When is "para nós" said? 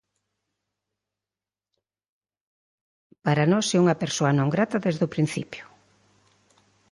3.25-3.67